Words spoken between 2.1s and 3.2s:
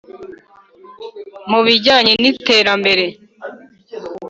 n iterambere